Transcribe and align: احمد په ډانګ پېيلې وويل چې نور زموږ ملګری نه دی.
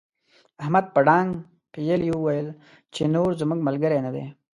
احمد 0.61 0.85
په 0.93 0.99
ډانګ 1.07 1.29
پېيلې 1.73 2.09
وويل 2.13 2.47
چې 2.93 3.01
نور 3.15 3.29
زموږ 3.39 3.59
ملګری 3.67 3.99
نه 4.05 4.11
دی. 4.15 4.25